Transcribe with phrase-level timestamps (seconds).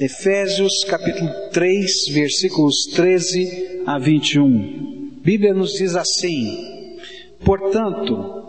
[0.00, 5.18] Efésios capítulo 3, versículos 13 a 21.
[5.18, 6.96] A Bíblia nos diz assim:
[7.44, 8.42] Portanto,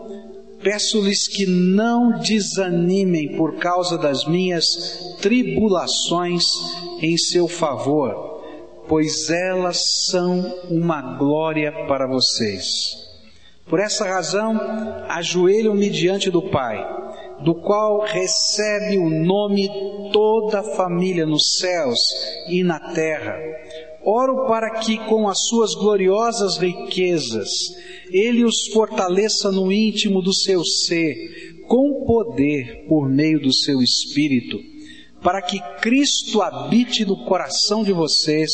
[0.62, 4.64] peço-lhes que não desanimem por causa das minhas
[5.20, 6.44] tribulações
[7.02, 8.42] em seu favor,
[8.88, 10.40] pois elas são
[10.70, 12.64] uma glória para vocês.
[13.66, 14.58] Por essa razão,
[15.08, 16.78] ajoelho-me diante do Pai,
[17.42, 19.68] do qual recebe o nome
[20.12, 21.98] toda a família nos céus
[22.48, 23.36] e na terra.
[24.04, 27.50] Oro para que, com as suas gloriosas riquezas,
[28.10, 34.58] Ele os fortaleça no íntimo do seu ser, com poder por meio do seu Espírito,
[35.22, 38.50] para que Cristo habite no coração de vocês,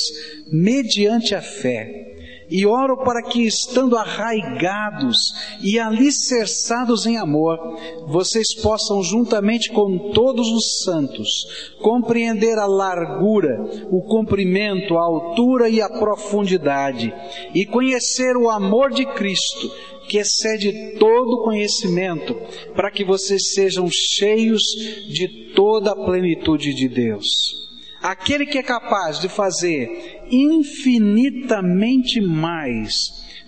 [0.52, 2.10] mediante a fé
[2.50, 5.32] e oro para que, estando arraigados
[5.62, 7.58] e alicerçados em amor,
[8.06, 11.46] vocês possam, juntamente com todos os santos,
[11.80, 17.14] compreender a largura, o comprimento, a altura e a profundidade,
[17.54, 19.70] e conhecer o amor de Cristo,
[20.08, 22.34] que excede todo conhecimento,
[22.74, 24.62] para que vocês sejam cheios
[25.08, 27.69] de toda a plenitude de Deus.
[28.02, 32.94] Aquele que é capaz de fazer infinitamente mais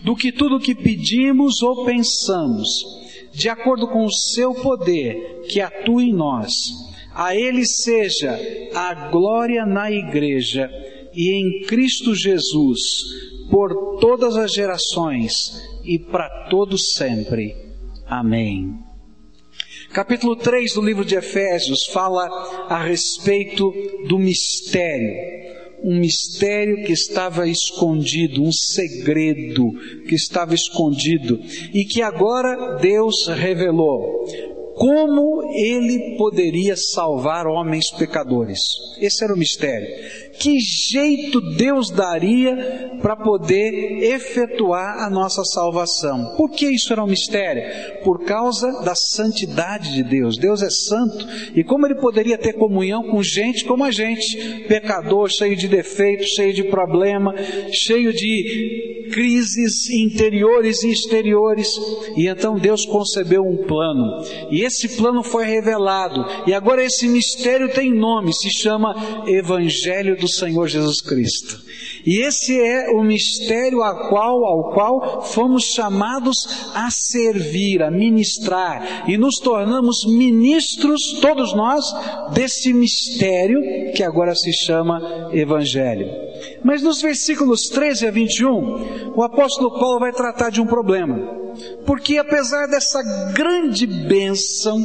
[0.02, 2.68] do que tudo que pedimos ou pensamos,
[3.32, 6.52] de acordo com o seu poder que atua em nós.
[7.14, 8.38] A Ele seja
[8.74, 10.70] a glória na Igreja
[11.14, 12.80] e em Cristo Jesus,
[13.50, 17.54] por todas as gerações e para todos sempre.
[18.06, 18.91] Amém.
[19.92, 22.26] Capítulo 3 do livro de Efésios fala
[22.66, 23.70] a respeito
[24.08, 25.14] do mistério.
[25.84, 29.70] Um mistério que estava escondido, um segredo
[30.08, 31.38] que estava escondido
[31.74, 34.24] e que agora Deus revelou.
[34.74, 38.60] Como ele poderia salvar homens pecadores?
[38.98, 39.86] Esse era o mistério.
[40.38, 46.34] Que jeito Deus daria para poder efetuar a nossa salvação?
[46.36, 48.02] Por que isso era um mistério?
[48.02, 50.38] Por causa da santidade de Deus.
[50.38, 55.28] Deus é santo e como ele poderia ter comunhão com gente como a gente, pecador,
[55.28, 57.34] cheio de defeitos, cheio de problema,
[57.70, 61.68] cheio de crises interiores e exteriores.
[62.16, 64.22] E então Deus concebeu um plano.
[64.50, 66.24] E esse plano foi revelado.
[66.46, 68.94] E agora esse mistério tem nome, se chama
[69.26, 71.60] Evangelho do Senhor Jesus Cristo.
[72.04, 79.08] E esse é o mistério ao qual, ao qual fomos chamados a servir, a ministrar,
[79.08, 81.84] e nos tornamos ministros, todos nós,
[82.32, 83.60] desse mistério
[83.94, 86.08] que agora se chama Evangelho.
[86.64, 91.41] Mas nos versículos 13 a 21, o apóstolo Paulo vai tratar de um problema.
[91.86, 93.02] Porque apesar dessa
[93.32, 94.80] grande bênção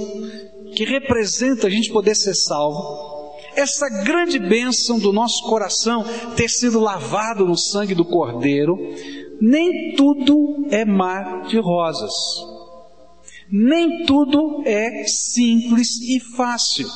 [0.76, 3.08] que representa a gente poder ser salvo,
[3.56, 8.78] essa grande bênção do nosso coração ter sido lavado no sangue do Cordeiro,
[9.42, 12.12] nem tudo é mar de rosas.
[13.50, 16.88] Nem tudo é simples e fácil.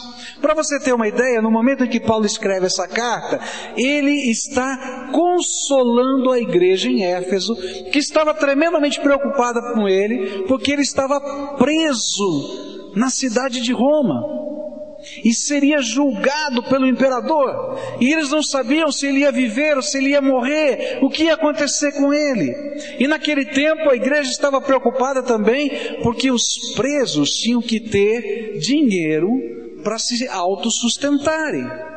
[0.42, 3.40] Para você ter uma ideia, no momento em que Paulo escreve essa carta,
[3.78, 7.56] ele está consolando a igreja em Éfeso,
[7.92, 11.20] que estava tremendamente preocupada com ele, porque ele estava
[11.58, 14.51] preso na cidade de Roma
[15.24, 17.78] e seria julgado pelo imperador.
[18.00, 21.24] E eles não sabiam se ele ia viver ou se ele ia morrer, o que
[21.24, 22.54] ia acontecer com ele.
[23.00, 25.72] E naquele tempo a igreja estava preocupada também
[26.04, 29.30] porque os presos tinham que ter dinheiro
[29.84, 31.92] para se autossustentarem.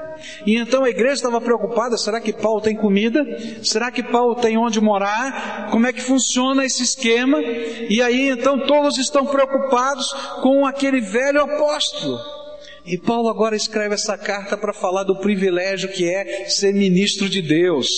[0.47, 3.25] E então a igreja estava preocupada: será que Paulo tem comida?
[3.62, 5.70] Será que Paulo tem onde morar?
[5.70, 7.41] Como é que funciona esse esquema?
[7.43, 10.12] E aí então todos estão preocupados
[10.43, 12.19] com aquele velho apóstolo.
[12.86, 17.40] E Paulo agora escreve essa carta para falar do privilégio que é ser ministro de
[17.40, 17.88] Deus.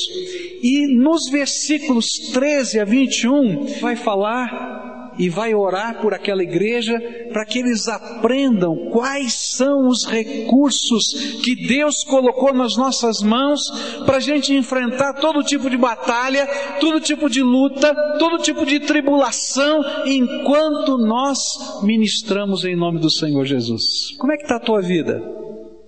[0.62, 6.98] E nos versículos 13 a 21 vai falar e vai orar por aquela igreja
[7.32, 13.60] para que eles aprendam quais são os recursos que Deus colocou nas nossas mãos
[14.04, 16.46] para a gente enfrentar todo tipo de batalha,
[16.80, 21.38] todo tipo de luta, todo tipo de tribulação, enquanto nós
[21.82, 24.16] ministramos em nome do Senhor Jesus.
[24.18, 25.22] Como é que está a tua vida?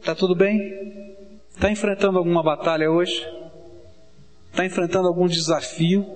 [0.00, 0.58] Está tudo bem?
[1.50, 3.26] Está enfrentando alguma batalha hoje?
[4.50, 6.06] Está enfrentando algum desafio?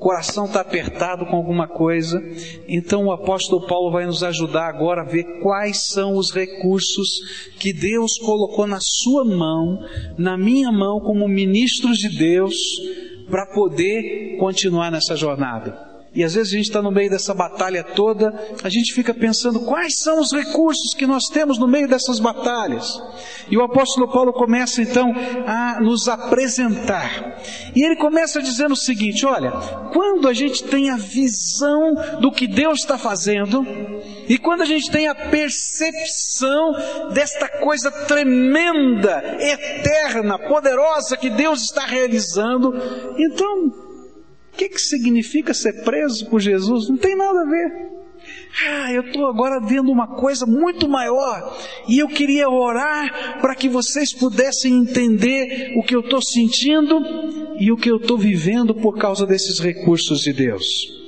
[0.00, 2.20] Coração está apertado com alguma coisa,
[2.66, 7.72] então o apóstolo Paulo vai nos ajudar agora a ver quais são os recursos que
[7.72, 9.78] Deus colocou na sua mão,
[10.18, 12.56] na minha mão, como ministros de Deus,
[13.30, 15.89] para poder continuar nessa jornada.
[16.12, 18.34] E às vezes a gente está no meio dessa batalha toda,
[18.64, 23.00] a gente fica pensando quais são os recursos que nós temos no meio dessas batalhas.
[23.48, 25.12] E o apóstolo Paulo começa então
[25.46, 27.40] a nos apresentar.
[27.76, 29.52] E ele começa dizendo o seguinte: olha,
[29.92, 33.64] quando a gente tem a visão do que Deus está fazendo,
[34.28, 36.72] e quando a gente tem a percepção
[37.14, 42.74] desta coisa tremenda, eterna, poderosa que Deus está realizando,
[43.16, 43.89] então
[44.52, 46.88] o que, que significa ser preso por Jesus?
[46.88, 47.90] Não tem nada a ver.
[48.66, 51.56] Ah, eu estou agora vendo uma coisa muito maior
[51.88, 57.00] e eu queria orar para que vocês pudessem entender o que eu estou sentindo
[57.58, 60.99] e o que eu estou vivendo por causa desses recursos de Deus.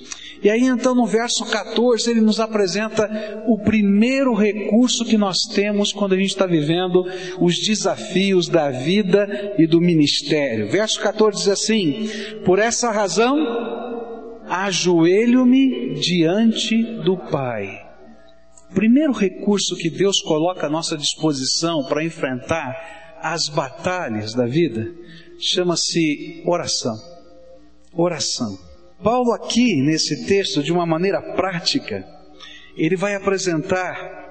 [0.43, 3.09] E aí então no verso 14 ele nos apresenta
[3.47, 7.05] o primeiro recurso que nós temos quando a gente está vivendo
[7.41, 10.69] os desafios da vida e do ministério.
[10.69, 12.09] Verso 14 diz assim:
[12.45, 13.37] Por essa razão,
[14.49, 17.81] ajoelho-me diante do Pai.
[18.75, 24.91] Primeiro recurso que Deus coloca à nossa disposição para enfrentar as batalhas da vida
[25.39, 26.97] chama-se oração.
[27.95, 28.72] Oração.
[29.03, 32.07] Paulo, aqui nesse texto, de uma maneira prática,
[32.77, 34.23] ele vai apresentar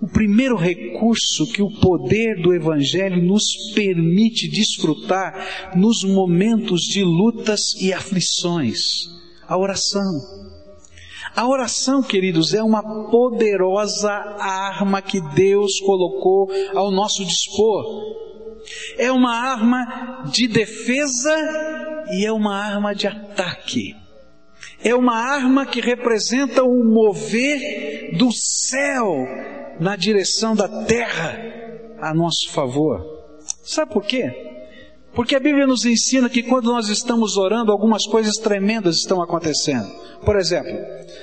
[0.00, 3.44] o primeiro recurso que o poder do Evangelho nos
[3.74, 9.08] permite desfrutar nos momentos de lutas e aflições:
[9.46, 10.50] a oração.
[11.34, 17.84] A oração, queridos, é uma poderosa arma que Deus colocou ao nosso dispor.
[18.98, 21.34] É uma arma de defesa
[22.10, 23.94] e é uma arma de ataque
[24.82, 29.26] é uma arma que representa o mover do céu
[29.78, 31.38] na direção da terra
[32.00, 33.04] a nosso favor.
[33.62, 34.49] Sabe por quê?
[35.12, 39.90] Porque a Bíblia nos ensina que quando nós estamos orando, algumas coisas tremendas estão acontecendo.
[40.24, 40.70] Por exemplo,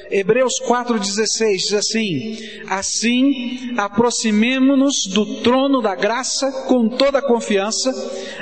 [0.10, 2.38] Hebreus 4,16 diz assim:
[2.68, 7.94] Assim aproximemo-nos do trono da graça com toda a confiança,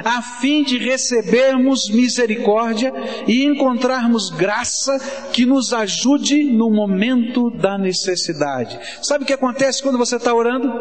[0.03, 2.91] a fim de recebermos misericórdia
[3.27, 4.97] e encontrarmos graça
[5.31, 8.79] que nos ajude no momento da necessidade.
[9.03, 10.71] Sabe o que acontece quando você está orando?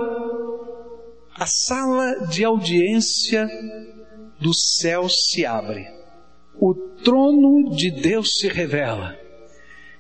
[1.37, 3.49] A sala de audiência
[4.45, 5.87] do céu se abre,
[6.61, 9.17] o trono de Deus se revela,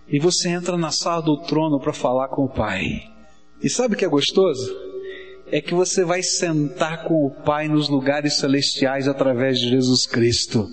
[0.06, 2.82] e você entra na sala do trono para falar com o Pai.
[3.62, 4.70] E sabe o que é gostoso?
[5.50, 10.69] É que você vai sentar com o Pai nos lugares celestiais através de Jesus Cristo.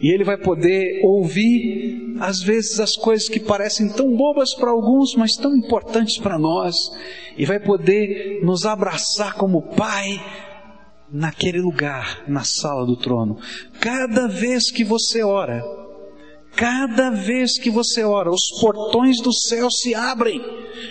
[0.00, 5.16] E ele vai poder ouvir, às vezes, as coisas que parecem tão bobas para alguns,
[5.16, 6.76] mas tão importantes para nós.
[7.36, 10.51] E vai poder nos abraçar como Pai
[11.12, 13.38] naquele lugar, na sala do trono.
[13.78, 15.62] Cada vez que você ora,
[16.56, 20.40] cada vez que você ora, os portões do céu se abrem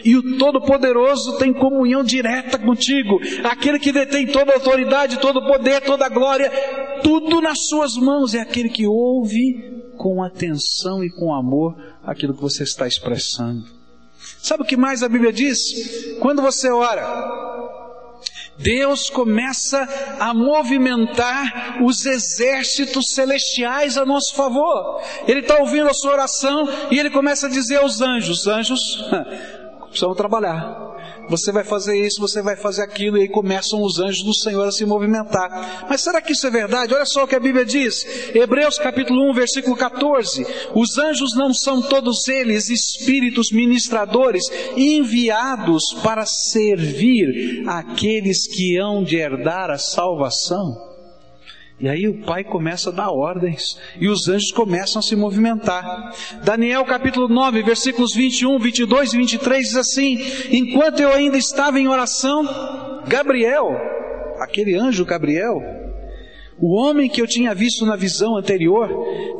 [0.05, 3.19] e o Todo-Poderoso tem comunhão direta contigo.
[3.43, 6.51] Aquele que detém toda a autoridade, todo o poder, toda a glória,
[7.03, 8.33] tudo nas suas mãos.
[8.33, 13.65] É aquele que ouve com atenção e com amor aquilo que você está expressando.
[14.41, 16.17] Sabe o que mais a Bíblia diz?
[16.19, 17.80] Quando você ora,
[18.57, 19.87] Deus começa
[20.19, 25.01] a movimentar os exércitos celestiais a nosso favor.
[25.27, 29.03] Ele está ouvindo a sua oração e ele começa a dizer aos anjos: Anjos,
[29.89, 30.91] precisam trabalhar
[31.29, 34.67] você vai fazer isso, você vai fazer aquilo, e aí começam os anjos do Senhor
[34.67, 35.87] a se movimentar.
[35.89, 36.93] Mas será que isso é verdade?
[36.93, 38.05] Olha só o que a Bíblia diz,
[38.35, 40.45] Hebreus capítulo 1, versículo 14:
[40.75, 44.43] Os anjos não são todos eles espíritos ministradores
[44.75, 50.90] enviados para servir aqueles que hão de herdar a salvação?
[51.81, 56.13] E aí o pai começa a dar ordens e os anjos começam a se movimentar.
[56.43, 60.19] Daniel capítulo 9, versículos 21, 22 e 23 diz assim:
[60.51, 62.43] Enquanto eu ainda estava em oração,
[63.07, 63.75] Gabriel,
[64.39, 65.59] aquele anjo Gabriel,
[66.61, 68.89] o homem que eu tinha visto na visão anterior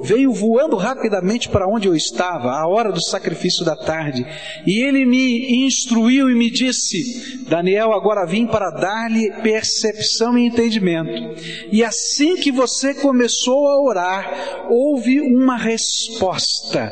[0.02, 4.26] veio voando rapidamente para onde eu estava, à hora do sacrifício da tarde,
[4.66, 11.36] e ele me instruiu e me disse: Daniel, agora vim para dar-lhe percepção e entendimento.
[11.72, 16.92] E assim que você começou a orar, houve uma resposta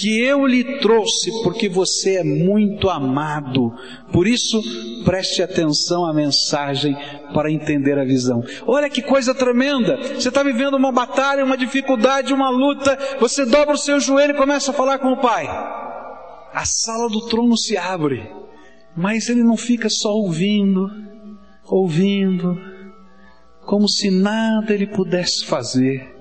[0.00, 3.74] que eu lhe trouxe, porque você é muito amado.
[4.10, 4.62] Por isso,
[5.04, 6.96] preste atenção à mensagem
[7.34, 8.42] para entender a visão.
[8.66, 9.98] Olha que coisa tremenda!
[10.14, 14.38] Você está vivendo uma batalha, uma dificuldade, uma luta, você dobra o seu joelho e
[14.38, 15.46] começa a falar com o Pai.
[15.46, 18.26] A sala do trono se abre,
[18.96, 20.90] mas ele não fica só ouvindo,
[21.66, 22.58] ouvindo,
[23.66, 26.19] como se nada ele pudesse fazer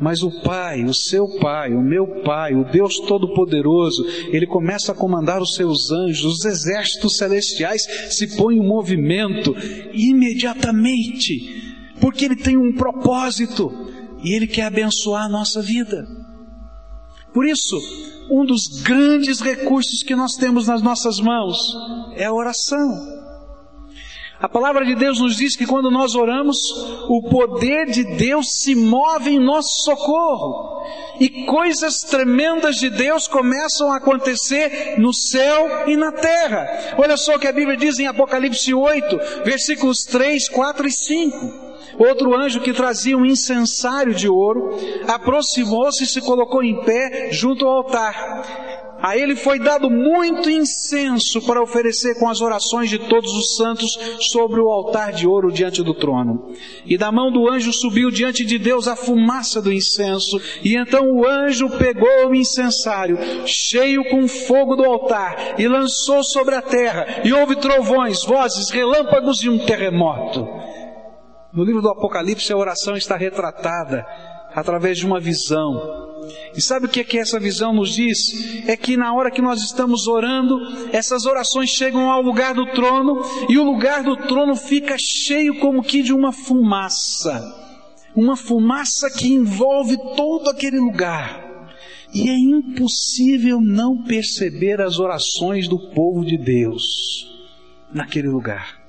[0.00, 4.02] Mas o Pai, o seu Pai, o meu Pai, o Deus Todo-Poderoso,
[4.32, 9.54] ele começa a comandar os seus anjos, os exércitos celestiais se põem em movimento
[9.92, 13.70] imediatamente, porque ele tem um propósito
[14.24, 16.08] e ele quer abençoar a nossa vida.
[17.34, 17.78] Por isso,
[18.30, 21.58] um dos grandes recursos que nós temos nas nossas mãos
[22.14, 23.19] é a oração.
[24.40, 26.56] A palavra de Deus nos diz que quando nós oramos,
[27.08, 30.82] o poder de Deus se move em nosso socorro.
[31.20, 36.94] E coisas tremendas de Deus começam a acontecer no céu e na terra.
[36.96, 41.70] Olha só o que a Bíblia diz em Apocalipse 8, versículos 3, 4 e 5.
[41.98, 44.74] Outro anjo que trazia um incensário de ouro
[45.06, 48.69] aproximou-se e se colocou em pé junto ao altar.
[49.02, 53.98] A ele foi dado muito incenso para oferecer com as orações de todos os santos
[54.30, 56.52] sobre o altar de ouro diante do trono.
[56.84, 61.10] E da mão do anjo subiu diante de Deus a fumaça do incenso, e então
[61.10, 67.22] o anjo pegou o incensário, cheio com fogo do altar, e lançou sobre a terra,
[67.24, 70.46] e houve trovões, vozes, relâmpagos e um terremoto.
[71.52, 74.06] No livro do Apocalipse a oração está retratada
[74.54, 76.10] através de uma visão
[76.54, 78.66] e sabe o que é que essa visão nos diz?
[78.66, 80.58] É que na hora que nós estamos orando,
[80.92, 85.82] essas orações chegam ao lugar do trono e o lugar do trono fica cheio como
[85.82, 87.42] que de uma fumaça.
[88.14, 91.48] Uma fumaça que envolve todo aquele lugar.
[92.12, 96.84] E é impossível não perceber as orações do povo de Deus
[97.92, 98.80] naquele lugar.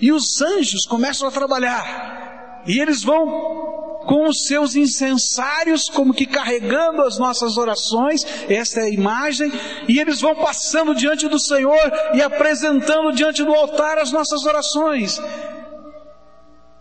[0.00, 2.62] E os anjos começam a trabalhar.
[2.66, 8.84] E eles vão com os seus incensários, como que carregando as nossas orações, esta é
[8.84, 9.50] a imagem,
[9.88, 15.20] e eles vão passando diante do Senhor e apresentando diante do altar as nossas orações.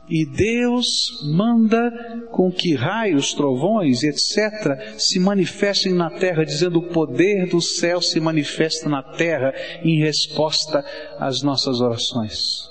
[0.09, 1.89] E Deus manda
[2.31, 8.19] com que raios, trovões, etc., se manifestem na terra, dizendo: o poder do céu se
[8.19, 10.83] manifesta na terra em resposta
[11.17, 12.69] às nossas orações.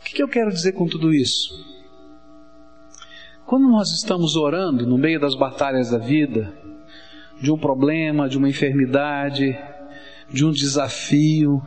[0.00, 1.75] O que eu quero dizer com tudo isso?
[3.46, 6.52] Quando nós estamos orando no meio das batalhas da vida,
[7.40, 9.56] de um problema, de uma enfermidade,
[10.28, 11.62] de um desafio,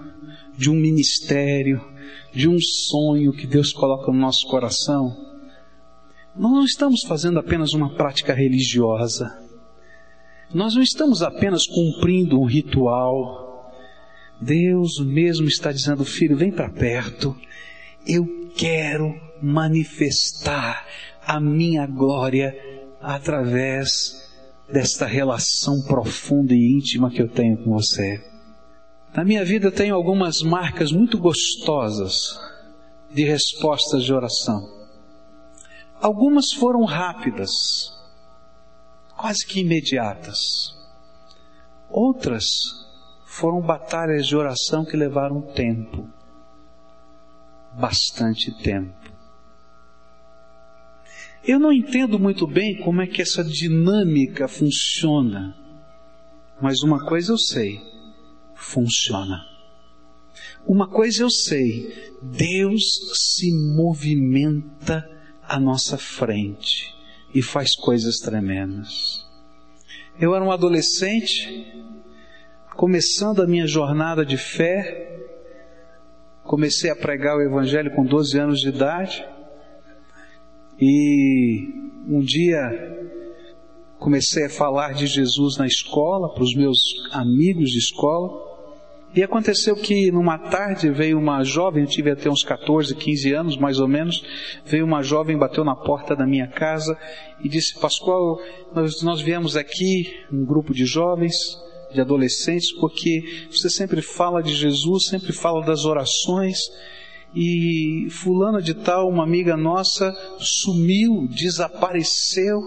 [0.57, 1.81] de um ministério,
[2.33, 5.15] de um sonho que Deus coloca no nosso coração,
[6.35, 9.41] nós não estamos fazendo apenas uma prática religiosa.
[10.53, 13.73] Nós não estamos apenas cumprindo um ritual.
[14.41, 17.33] Deus mesmo está dizendo, filho, vem para perto.
[18.05, 18.25] Eu
[18.57, 20.85] quero manifestar
[21.29, 22.57] a minha glória
[22.99, 24.27] através
[24.67, 28.19] desta relação profunda e íntima que eu tenho com você.
[29.13, 32.35] Na minha vida tenho algumas marcas muito gostosas
[33.11, 34.67] de respostas de oração.
[36.01, 37.51] Algumas foram rápidas,
[39.15, 40.75] quase que imediatas.
[41.91, 42.47] Outras
[43.23, 46.09] foram batalhas de oração que levaram tempo,
[47.77, 48.98] bastante tempo.
[51.43, 55.55] Eu não entendo muito bem como é que essa dinâmica funciona,
[56.61, 57.81] mas uma coisa eu sei:
[58.53, 59.45] funciona.
[60.67, 62.81] Uma coisa eu sei: Deus
[63.13, 65.09] se movimenta
[65.41, 66.93] à nossa frente
[67.33, 69.25] e faz coisas tremendas.
[70.19, 71.73] Eu era um adolescente,
[72.75, 75.17] começando a minha jornada de fé,
[76.43, 79.25] comecei a pregar o Evangelho com 12 anos de idade.
[80.81, 81.67] E
[82.07, 82.59] um dia
[83.99, 86.79] comecei a falar de Jesus na escola, para os meus
[87.11, 88.47] amigos de escola.
[89.13, 93.57] E aconteceu que numa tarde veio uma jovem, eu tive até uns 14, 15 anos
[93.57, 94.23] mais ou menos,
[94.65, 96.97] veio uma jovem, bateu na porta da minha casa
[97.43, 98.39] e disse, Pascoal,
[98.73, 101.57] nós, nós viemos aqui, um grupo de jovens,
[101.91, 106.59] de adolescentes, porque você sempre fala de Jesus, sempre fala das orações,
[107.33, 112.59] e fulana de tal, uma amiga nossa, sumiu, desapareceu,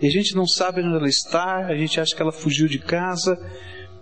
[0.00, 2.78] e a gente não sabe onde ela está, a gente acha que ela fugiu de
[2.78, 3.38] casa,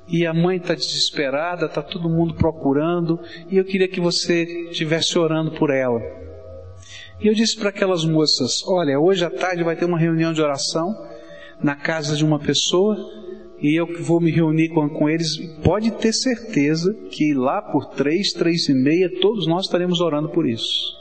[0.09, 3.19] e a mãe está desesperada, está todo mundo procurando,
[3.51, 6.01] e eu queria que você estivesse orando por ela.
[7.21, 10.43] E eu disse para aquelas moças: Olha, hoje à tarde vai ter uma reunião de
[10.43, 10.95] oração
[11.61, 12.97] na casa de uma pessoa,
[13.61, 18.33] e eu vou me reunir com, com eles, pode ter certeza que lá por três,
[18.33, 20.95] três e meia, todos nós estaremos orando por isso.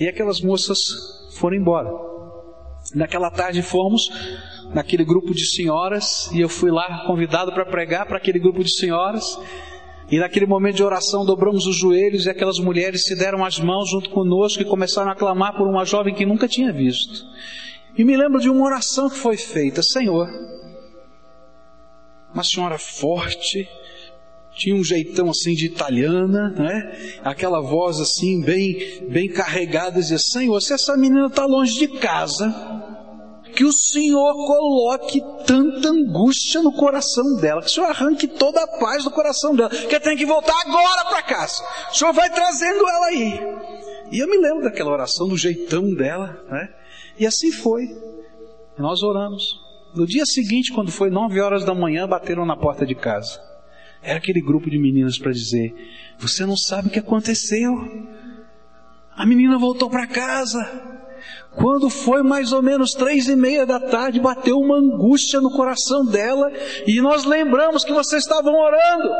[0.00, 0.78] E aquelas moças
[1.36, 1.90] foram embora.
[2.94, 4.08] Naquela tarde fomos
[4.74, 8.74] naquele grupo de senhoras e eu fui lá convidado para pregar para aquele grupo de
[8.74, 9.38] senhoras.
[10.10, 13.90] E naquele momento de oração dobramos os joelhos e aquelas mulheres se deram as mãos
[13.90, 17.24] junto conosco e começaram a clamar por uma jovem que nunca tinha visto.
[17.96, 20.28] E me lembro de uma oração que foi feita: Senhor,
[22.32, 23.68] uma senhora forte,
[24.54, 27.18] tinha um jeitão assim de italiana, né?
[27.24, 32.54] Aquela voz assim bem bem carregada, dizia: Senhor, se essa menina está longe de casa,
[33.54, 38.66] que o Senhor coloque tanta angústia no coração dela, que o Senhor arranque toda a
[38.78, 41.62] paz do coração dela, que ela tem que voltar agora para casa.
[41.90, 43.40] O Senhor vai trazendo ela aí.
[44.10, 46.68] E eu me lembro daquela oração, do jeitão dela, né?
[47.18, 47.82] E assim foi.
[48.78, 49.60] Nós oramos.
[49.94, 53.38] No dia seguinte, quando foi nove horas da manhã, bateram na porta de casa.
[54.02, 55.74] Era aquele grupo de meninas para dizer:
[56.18, 57.72] Você não sabe o que aconteceu.
[59.14, 60.60] A menina voltou para casa.
[61.54, 66.04] Quando foi mais ou menos três e meia da tarde, bateu uma angústia no coração
[66.04, 66.50] dela
[66.86, 69.10] e nós lembramos que vocês estavam orando,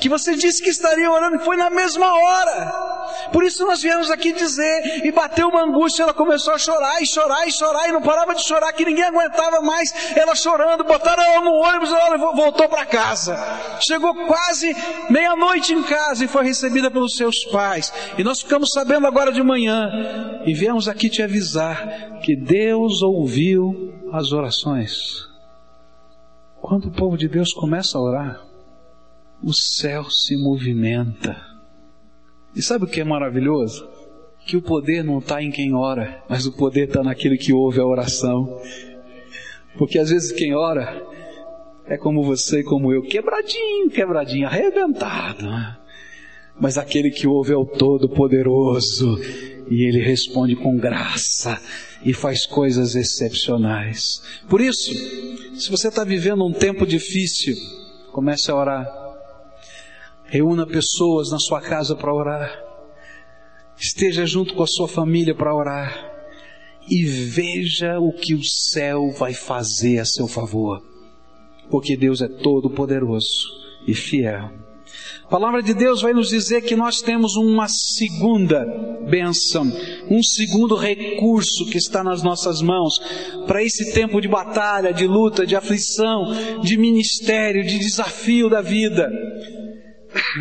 [0.00, 2.93] que você disse que estaria orando e foi na mesma hora.
[3.32, 7.06] Por isso nós viemos aqui dizer, e bateu uma angústia, ela começou a chorar e
[7.06, 11.22] chorar e chorar e não parava de chorar, que ninguém aguentava mais, ela chorando, botaram
[11.22, 13.36] ela no ônibus e ela voltou para casa.
[13.80, 14.74] Chegou quase
[15.10, 17.92] meia-noite em casa e foi recebida pelos seus pais.
[18.18, 19.90] E nós ficamos sabendo agora de manhã
[20.44, 25.28] e viemos aqui te avisar que Deus ouviu as orações.
[26.60, 28.40] Quando o povo de Deus começa a orar,
[29.42, 31.53] o céu se movimenta.
[32.54, 33.88] E sabe o que é maravilhoso?
[34.46, 37.80] Que o poder não está em quem ora, mas o poder está naquele que ouve
[37.80, 38.60] a oração.
[39.76, 41.02] Porque às vezes quem ora
[41.86, 45.44] é como você e como eu, quebradinho, quebradinho, arrebentado.
[45.44, 45.76] Né?
[46.60, 49.18] Mas aquele que ouve é o Todo-Poderoso
[49.68, 51.60] e ele responde com graça
[52.04, 54.22] e faz coisas excepcionais.
[54.48, 54.92] Por isso,
[55.58, 57.56] se você está vivendo um tempo difícil,
[58.12, 59.03] comece a orar.
[60.26, 62.50] Reúna pessoas na sua casa para orar.
[63.76, 66.12] Esteja junto com a sua família para orar.
[66.88, 70.82] E veja o que o céu vai fazer a seu favor.
[71.70, 73.48] Porque Deus é todo poderoso
[73.86, 74.64] e fiel.
[75.24, 78.64] A palavra de Deus vai nos dizer que nós temos uma segunda
[79.08, 79.64] bênção,
[80.10, 83.00] um segundo recurso que está nas nossas mãos
[83.46, 89.10] para esse tempo de batalha, de luta, de aflição, de ministério, de desafio da vida.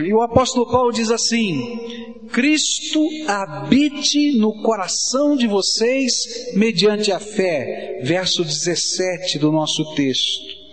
[0.03, 8.01] E o apóstolo Paulo diz assim: Cristo habite no coração de vocês mediante a fé.
[8.03, 10.63] Verso 17 do nosso texto.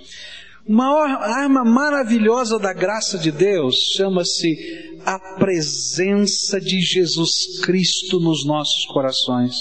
[0.67, 0.87] Uma
[1.19, 9.57] arma maravilhosa da graça de Deus chama-se a presença de Jesus Cristo nos nossos corações.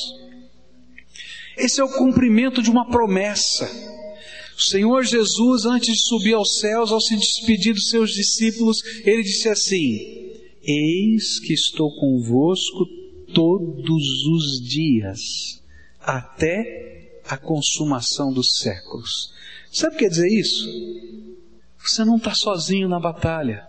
[1.57, 3.69] Esse é o cumprimento de uma promessa.
[4.59, 9.23] O Senhor Jesus, antes de subir aos céus, ao se despedir dos seus discípulos, ele
[9.23, 12.85] disse assim: Eis que estou convosco
[13.33, 15.63] todos os dias,
[16.01, 19.31] até a consumação dos séculos.
[19.71, 20.67] Sabe o que quer dizer isso?
[21.77, 23.65] Você não está sozinho na batalha.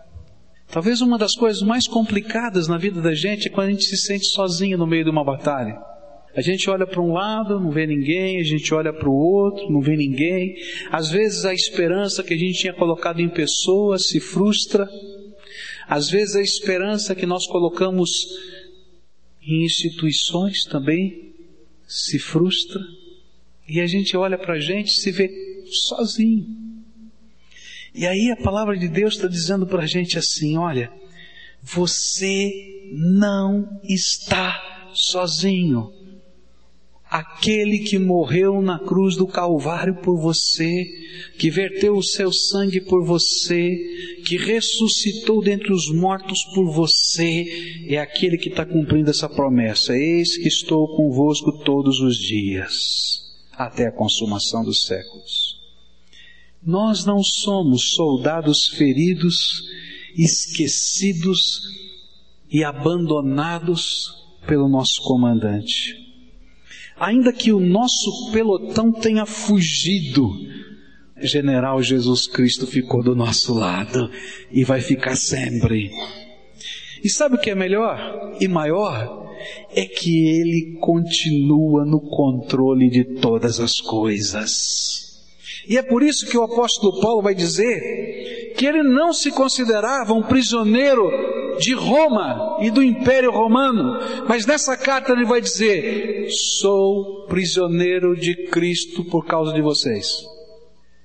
[0.66, 3.96] Talvez uma das coisas mais complicadas na vida da gente é quando a gente se
[3.96, 5.89] sente sozinho no meio de uma batalha.
[6.34, 9.68] A gente olha para um lado, não vê ninguém, a gente olha para o outro,
[9.68, 10.54] não vê ninguém.
[10.90, 14.88] Às vezes a esperança que a gente tinha colocado em pessoas se frustra.
[15.88, 18.10] Às vezes a esperança que nós colocamos
[19.42, 21.34] em instituições também
[21.86, 22.80] se frustra.
[23.68, 25.28] E a gente olha para a gente e se vê
[25.66, 26.46] sozinho.
[27.92, 30.92] E aí a palavra de Deus está dizendo para a gente assim: olha,
[31.60, 32.52] você
[32.92, 35.99] não está sozinho
[37.10, 40.86] aquele que morreu na cruz do Calvário por você,
[41.36, 43.76] que verteu o seu sangue por você,
[44.24, 49.96] que ressuscitou dentre os mortos por você, é aquele que está cumprindo essa promessa.
[49.96, 55.58] Eis que estou convosco todos os dias, até a consumação dos séculos.
[56.64, 59.64] Nós não somos soldados feridos,
[60.16, 61.60] esquecidos
[62.48, 64.14] e abandonados
[64.46, 66.09] pelo nosso comandante
[67.00, 70.30] ainda que o nosso pelotão tenha fugido,
[71.22, 74.10] General Jesus Cristo ficou do nosso lado
[74.52, 75.90] e vai ficar sempre.
[77.02, 79.18] E sabe o que é melhor e maior?
[79.74, 85.00] É que Ele continua no controle de todas as coisas.
[85.66, 90.12] E é por isso que o apóstolo Paulo vai dizer que ele não se considerava
[90.12, 91.08] um prisioneiro
[91.60, 98.46] de Roma e do Império Romano, mas nessa carta ele vai dizer: sou prisioneiro de
[98.46, 100.24] Cristo por causa de vocês.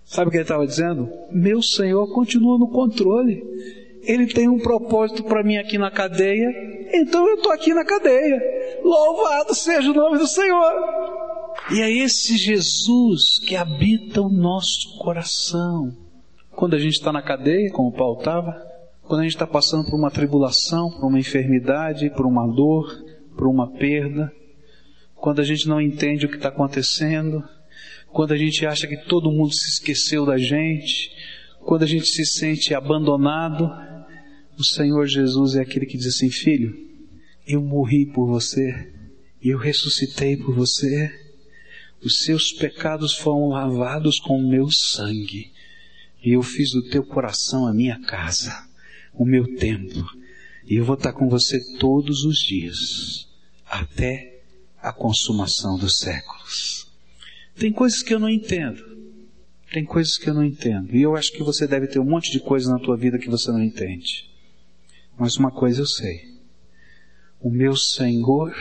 [0.06, 1.10] Sabe o que ele estava dizendo?
[1.32, 3.44] Meu Senhor continua no controle.
[4.04, 6.48] Ele tem um propósito para mim aqui na cadeia,
[6.94, 8.40] então eu estou aqui na cadeia.
[8.84, 10.74] Louvado seja o nome do Senhor.
[11.72, 15.92] E é esse Jesus que habita o nosso coração.
[16.52, 18.75] Quando a gente está na cadeia, como Paulo estava,
[19.08, 22.92] quando a gente está passando por uma tribulação, por uma enfermidade, por uma dor,
[23.38, 24.32] por uma perda,
[25.14, 27.44] quando a gente não entende o que está acontecendo,
[28.12, 31.12] quando a gente acha que todo mundo se esqueceu da gente,
[31.60, 33.70] quando a gente se sente abandonado,
[34.58, 36.76] o Senhor Jesus é aquele que diz assim: Filho,
[37.48, 38.92] eu morri por você,
[39.42, 41.12] eu ressuscitei por você,
[42.04, 45.52] os seus pecados foram lavados com o meu sangue,
[46.24, 48.65] e eu fiz do teu coração a minha casa,
[49.18, 50.06] o meu templo,
[50.66, 53.28] e eu vou estar com você todos os dias,
[53.66, 54.42] até
[54.82, 56.88] a consumação dos séculos.
[57.56, 58.84] Tem coisas que eu não entendo.
[59.72, 60.96] Tem coisas que eu não entendo.
[60.96, 63.30] E eu acho que você deve ter um monte de coisas na tua vida que
[63.30, 64.30] você não entende.
[65.18, 66.36] Mas uma coisa eu sei.
[67.40, 68.54] O meu Senhor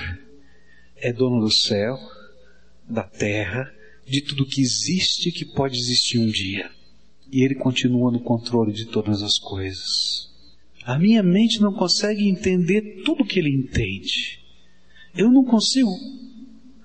[0.97, 1.99] é dono do céu,
[2.89, 3.73] da terra,
[4.07, 6.71] de tudo que existe e que pode existir um dia.
[7.31, 10.34] E Ele continua no controle de todas as coisas.
[10.85, 14.39] A minha mente não consegue entender tudo que Ele entende.
[15.17, 15.91] Eu não consigo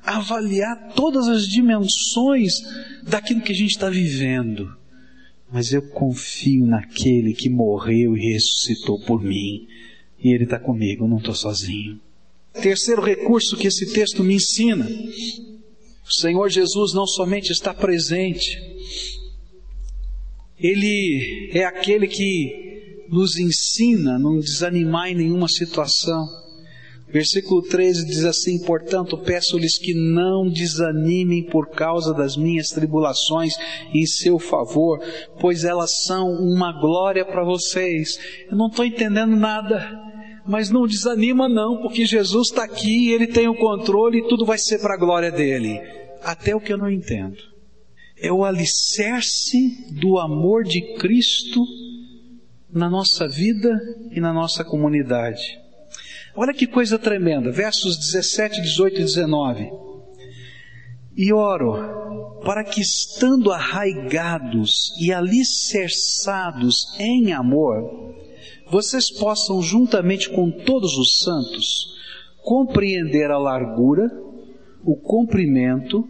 [0.02, 2.62] avaliar todas as dimensões
[3.04, 4.74] daquilo que a gente está vivendo.
[5.52, 9.68] Mas eu confio naquele que morreu e ressuscitou por mim.
[10.24, 12.00] E Ele está comigo, eu não estou sozinho.
[12.54, 14.88] Terceiro recurso que esse texto me ensina:
[16.08, 18.58] o Senhor Jesus não somente está presente,
[20.58, 22.69] Ele é aquele que
[23.12, 26.28] nos ensina a não desanimar em nenhuma situação.
[27.12, 33.56] Versículo 13 diz assim: Portanto, peço-lhes que não desanimem por causa das minhas tribulações
[33.94, 35.00] em seu favor,
[35.40, 38.20] pois elas são uma glória para vocês.
[38.50, 39.90] Eu não estou entendendo nada,
[40.46, 44.60] mas não desanima, não, porque Jesus está aqui, Ele tem o controle e tudo vai
[44.60, 45.82] ser para a glória dele.
[46.24, 47.38] Até o que eu não entendo.
[48.22, 51.66] É o alicerce do amor de Cristo
[52.72, 53.70] na nossa vida
[54.12, 55.60] e na nossa comunidade.
[56.36, 59.72] Olha que coisa tremenda, versos 17, 18 e 19.
[61.18, 68.16] E oro para que, estando arraigados e alicerçados em amor,
[68.72, 71.98] vocês possam, juntamente com todos os santos,
[72.44, 74.08] compreender a largura,
[74.84, 76.08] o comprimento,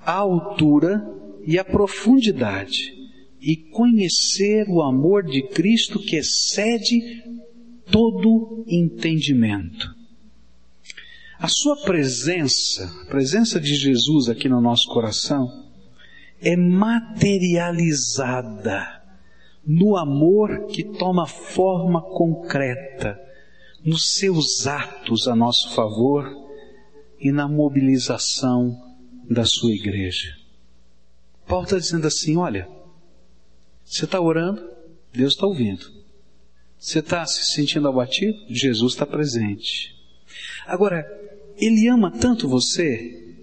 [0.00, 1.02] a altura
[1.46, 2.93] e a profundidade,
[3.44, 7.22] e conhecer o amor de Cristo que excede
[7.90, 9.94] todo entendimento.
[11.38, 15.62] A sua presença, a presença de Jesus aqui no nosso coração,
[16.40, 19.02] é materializada
[19.66, 23.20] no amor que toma forma concreta,
[23.84, 26.34] nos seus atos a nosso favor
[27.20, 28.74] e na mobilização
[29.28, 30.34] da sua igreja.
[31.46, 32.66] Paulo está dizendo assim: olha,
[33.84, 34.62] você está orando,
[35.12, 35.86] Deus está ouvindo.
[36.78, 38.36] Você está se sentindo abatido?
[38.48, 39.94] Jesus está presente.
[40.66, 41.06] Agora,
[41.56, 43.36] Ele ama tanto você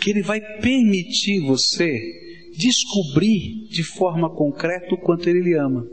[0.00, 5.86] que Ele vai permitir você descobrir de forma concreta o quanto Ele lhe ama.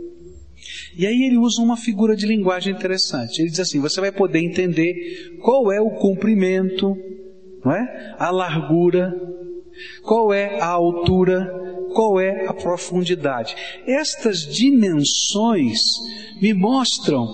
[0.95, 3.39] E aí ele usa uma figura de linguagem interessante.
[3.39, 6.97] Ele diz assim: você vai poder entender qual é o comprimento,
[7.63, 8.15] não é?
[8.17, 9.13] A largura,
[10.01, 11.66] qual é a altura,
[11.97, 13.55] qual é a profundidade.
[13.87, 15.79] Estas dimensões
[16.39, 17.25] me mostram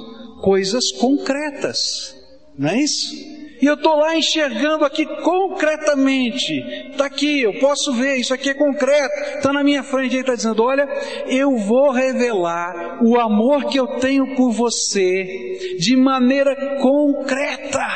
[0.41, 2.15] coisas concretas,
[2.57, 3.13] não é isso?
[3.61, 6.53] E eu estou lá enxergando aqui concretamente.
[6.91, 9.13] Está aqui, eu posso ver, isso aqui é concreto.
[9.37, 10.87] Está na minha frente, ele está dizendo: Olha,
[11.27, 17.87] eu vou revelar o amor que eu tenho por você de maneira concreta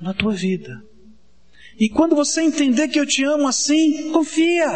[0.00, 0.93] na tua vida.
[1.78, 4.66] E quando você entender que eu te amo assim, confia.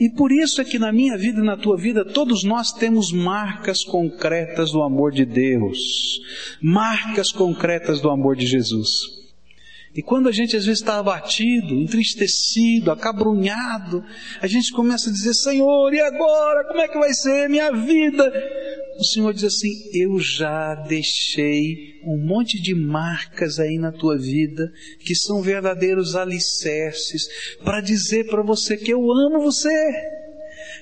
[0.00, 3.12] E por isso é que na minha vida e na tua vida, todos nós temos
[3.12, 5.78] marcas concretas do amor de Deus,
[6.62, 9.19] marcas concretas do amor de Jesus.
[9.94, 14.04] E quando a gente às vezes está abatido, entristecido, acabrunhado,
[14.40, 16.64] a gente começa a dizer: Senhor, e agora?
[16.68, 18.32] Como é que vai ser minha vida?
[18.98, 24.70] O Senhor diz assim: Eu já deixei um monte de marcas aí na tua vida
[25.00, 27.28] que são verdadeiros alicerces
[27.64, 29.70] para dizer para você que eu amo você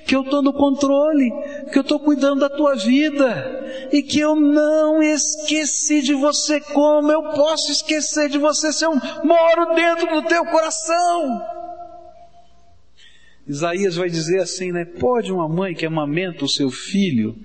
[0.09, 1.31] que eu estou no controle,
[1.71, 6.63] que eu estou cuidando da tua vida e que eu não esqueci de você.
[6.63, 8.93] Como eu posso esquecer de você se eu
[9.23, 11.43] moro dentro do teu coração?
[13.47, 14.87] Isaías vai dizer assim, né?
[14.87, 17.37] Pode uma mãe que amamenta o seu filho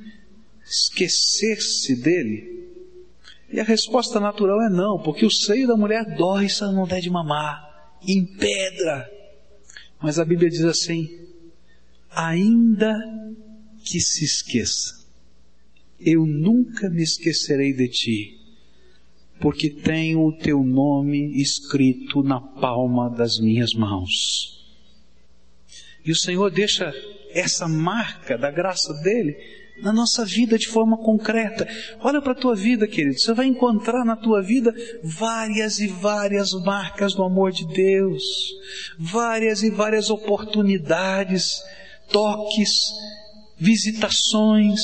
[0.66, 2.64] esquecer-se dele?
[3.52, 6.88] E a resposta natural é não, porque o seio da mulher dói se ela não
[6.88, 7.72] der de mamar.
[8.08, 9.10] em pedra.
[10.02, 11.23] Mas a Bíblia diz assim:
[12.16, 12.94] ainda
[13.84, 15.04] que se esqueça,
[16.00, 18.40] eu nunca me esquecerei de ti,
[19.40, 24.64] porque tenho o teu nome escrito na palma das minhas mãos.
[26.06, 26.94] E o Senhor deixa
[27.32, 29.36] essa marca da graça dele
[29.82, 31.68] na nossa vida de forma concreta.
[32.00, 33.20] Olha para a tua vida, querido.
[33.20, 34.74] Você vai encontrar na tua vida
[35.04, 38.24] várias e várias marcas do amor de Deus,
[39.00, 41.62] várias e várias oportunidades,
[42.14, 42.70] toques,
[43.58, 44.80] visitações,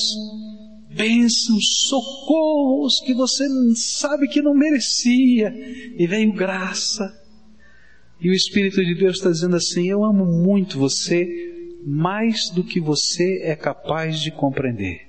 [0.89, 5.53] bênçãos, socorros que você sabe que não merecia
[5.97, 7.17] e veio graça.
[8.19, 11.25] E o Espírito de Deus está dizendo assim: Eu amo muito você,
[11.85, 15.07] mais do que você é capaz de compreender.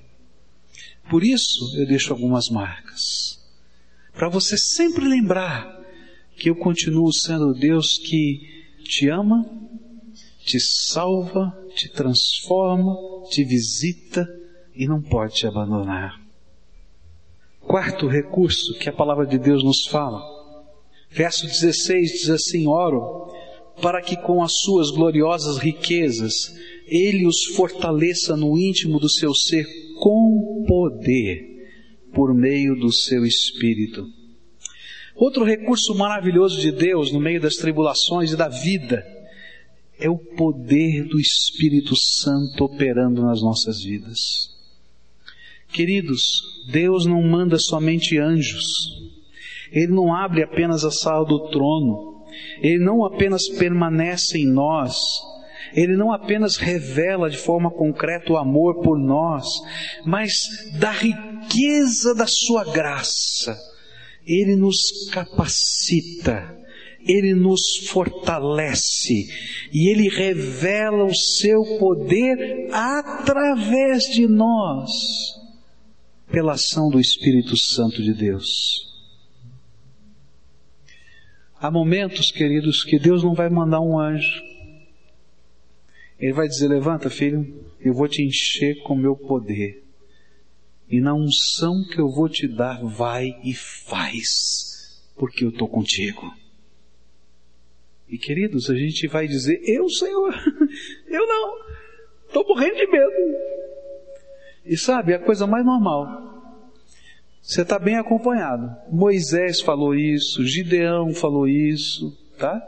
[1.08, 3.40] Por isso eu deixo algumas marcas,
[4.12, 5.80] para você sempre lembrar
[6.36, 9.44] que eu continuo sendo Deus que te ama,
[10.44, 12.96] te salva, te transforma,
[13.30, 14.26] te visita
[14.74, 16.20] e não pode te abandonar.
[17.60, 20.20] Quarto recurso que a palavra de Deus nos fala,
[21.10, 23.30] verso 16 diz assim: Oro
[23.80, 26.54] para que com as suas gloriosas riquezas
[26.86, 29.66] ele os fortaleça no íntimo do seu ser
[29.98, 31.46] com poder,
[32.12, 34.06] por meio do seu espírito.
[35.14, 39.04] Outro recurso maravilhoso de Deus no meio das tribulações e da vida
[40.00, 44.50] é o poder do Espírito Santo operando nas nossas vidas.
[45.68, 48.64] Queridos, Deus não manda somente anjos,
[49.70, 52.10] Ele não abre apenas a sala do trono,
[52.60, 54.96] ele não apenas permanece em nós,
[55.74, 59.46] ele não apenas revela de forma concreta o amor por nós,
[60.04, 63.58] mas da riqueza da sua graça,
[64.26, 66.56] ele nos capacita,
[67.06, 69.28] ele nos fortalece
[69.72, 74.90] e ele revela o seu poder através de nós,
[76.30, 78.88] pela ação do Espírito Santo de Deus.
[81.60, 84.42] Há momentos, queridos, que Deus não vai mandar um anjo.
[86.18, 89.84] Ele vai dizer: Levanta, filho, eu vou te encher com meu poder.
[90.88, 96.39] E na unção que eu vou te dar, vai e faz, porque eu estou contigo.
[98.10, 100.34] E queridos, a gente vai dizer: Eu, Senhor,
[101.08, 101.54] eu não,
[102.26, 103.12] estou morrendo de medo.
[104.66, 106.30] E sabe, é a coisa mais normal.
[107.40, 108.70] Você está bem acompanhado.
[108.90, 112.60] Moisés falou isso, Gideão falou isso, tá?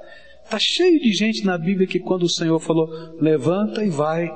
[0.49, 2.89] Tá cheio de gente na Bíblia que quando o Senhor falou,
[3.21, 4.29] levanta e vai,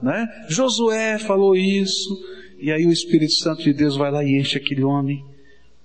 [0.00, 0.26] né?
[0.48, 2.18] Josué falou isso,
[2.60, 5.24] e aí o Espírito Santo de Deus vai lá e enche aquele homem.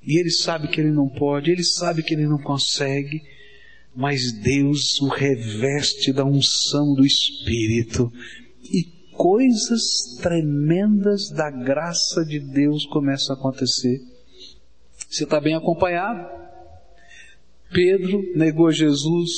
[0.02, 3.22] E ele sabe que ele não pode, ele sabe que ele não consegue,
[3.96, 8.12] mas Deus o reveste da unção do Espírito
[8.64, 14.00] e coisas tremendas da graça de Deus começam a acontecer.
[15.10, 16.39] Você está bem acompanhado?
[17.72, 19.30] Pedro negou Jesus,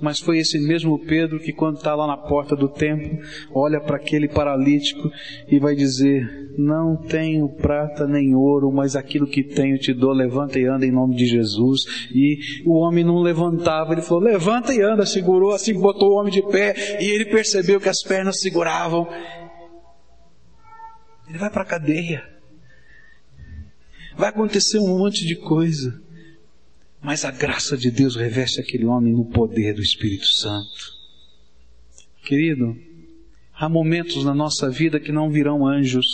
[0.00, 3.18] mas foi esse mesmo Pedro que, quando está lá na porta do templo,
[3.52, 5.10] olha para aquele paralítico
[5.48, 10.58] e vai dizer: Não tenho prata nem ouro, mas aquilo que tenho te dou, levanta
[10.58, 12.08] e anda em nome de Jesus.
[12.14, 16.32] E o homem não levantava, ele falou: Levanta e anda, segurou assim, botou o homem
[16.32, 19.08] de pé, e ele percebeu que as pernas seguravam.
[21.28, 22.22] Ele vai para a cadeia.
[24.16, 26.00] Vai acontecer um monte de coisa.
[27.02, 30.92] Mas a graça de Deus reveste aquele homem no poder do Espírito Santo.
[32.22, 32.76] Querido,
[33.54, 36.06] há momentos na nossa vida que não virão anjos,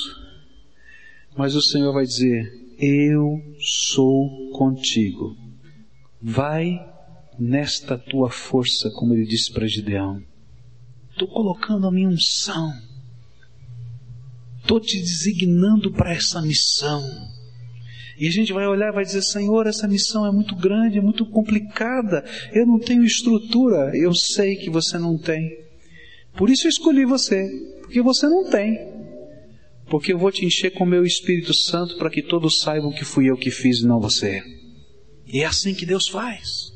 [1.37, 5.37] mas o Senhor vai dizer: Eu sou contigo.
[6.23, 6.81] Vai
[7.39, 10.23] nesta tua força, como ele disse para Gideão.
[11.11, 12.73] Estou colocando a minha unção.
[14.61, 17.03] Estou te designando para essa missão.
[18.19, 21.03] E a gente vai olhar e vai dizer: Senhor, essa missão é muito grande, é
[21.03, 22.25] muito complicada.
[22.53, 23.93] Eu não tenho estrutura.
[23.95, 25.51] Eu sei que você não tem.
[26.37, 27.49] Por isso eu escolhi você,
[27.81, 28.79] porque você não tem.
[29.89, 33.05] Porque eu vou te encher com o meu Espírito Santo para que todos saibam que
[33.05, 34.43] fui eu que fiz e não você.
[35.27, 36.73] E é assim que Deus faz.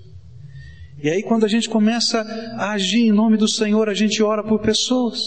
[1.03, 2.21] E aí, quando a gente começa
[2.59, 5.21] a agir em nome do Senhor, a gente ora por pessoas.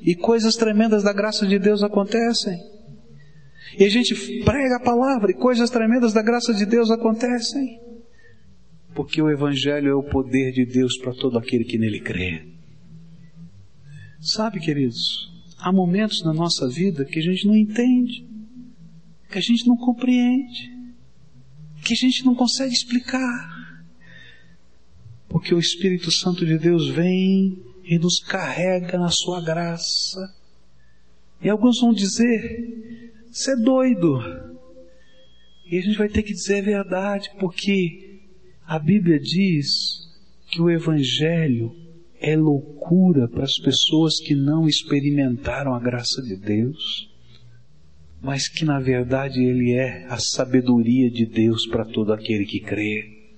[0.00, 2.58] E coisas tremendas da graça de Deus acontecem.
[3.78, 7.80] E a gente prega a palavra e coisas tremendas da graça de Deus acontecem.
[8.94, 12.46] Porque o Evangelho é o poder de Deus para todo aquele que nele crê.
[14.20, 18.26] Sabe, queridos, há momentos na nossa vida que a gente não entende,
[19.30, 20.70] que a gente não compreende,
[21.84, 23.52] que a gente não consegue explicar.
[25.28, 30.20] porque o Espírito Santo de Deus vem e nos carrega na sua graça.
[31.42, 34.20] E alguns vão dizer: você é doido.
[35.66, 38.20] E a gente vai ter que dizer a verdade, porque
[38.64, 39.68] a Bíblia diz
[40.50, 41.74] que o Evangelho
[42.20, 47.10] é loucura para as pessoas que não experimentaram a graça de Deus,
[48.22, 53.32] mas que na verdade ele é a sabedoria de Deus para todo aquele que crê.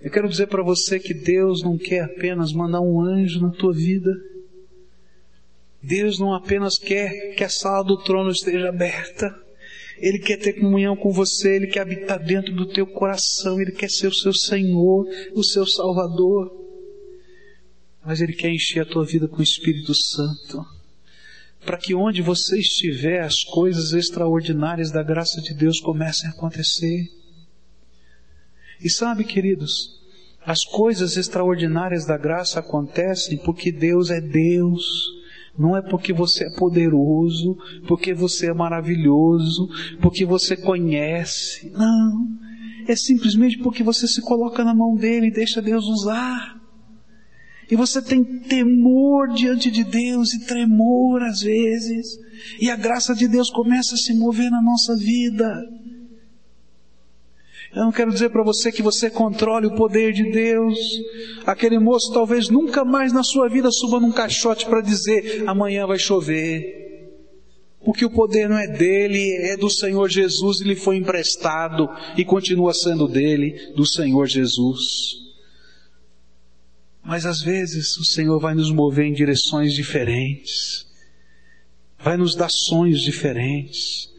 [0.00, 3.72] Eu quero dizer para você que Deus não quer apenas mandar um anjo na tua
[3.72, 4.10] vida.
[5.82, 9.34] Deus não apenas quer que a sala do trono esteja aberta.
[9.98, 13.90] Ele quer ter comunhão com você, Ele quer habitar dentro do teu coração, Ele quer
[13.90, 16.50] ser o seu Senhor, o seu Salvador.
[18.04, 20.64] Mas Ele quer encher a tua vida com o Espírito Santo,
[21.64, 27.06] para que onde você estiver, as coisas extraordinárias da graça de Deus comecem a acontecer.
[28.80, 30.00] E sabe, queridos,
[30.44, 35.21] as coisas extraordinárias da graça acontecem porque Deus é Deus.
[35.58, 39.68] Não é porque você é poderoso, porque você é maravilhoso,
[40.00, 41.70] porque você conhece.
[41.72, 42.26] Não.
[42.88, 46.60] É simplesmente porque você se coloca na mão dele e deixa Deus usar.
[47.70, 52.06] E você tem temor diante de Deus e tremor às vezes.
[52.60, 55.48] E a graça de Deus começa a se mover na nossa vida.
[57.74, 60.78] Eu não quero dizer para você que você controle o poder de Deus.
[61.46, 65.98] Aquele moço talvez nunca mais na sua vida suba num caixote para dizer amanhã vai
[65.98, 66.80] chover.
[67.82, 72.74] Porque o poder não é dele, é do Senhor Jesus, ele foi emprestado e continua
[72.74, 74.80] sendo dele, do Senhor Jesus.
[77.02, 80.86] Mas às vezes o Senhor vai nos mover em direções diferentes,
[81.98, 84.10] vai nos dar sonhos diferentes,